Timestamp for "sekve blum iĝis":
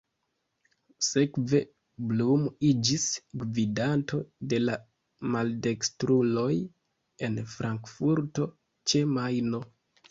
1.07-3.05